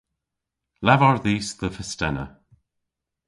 [0.85, 2.25] Lavar dhis dhe fistena.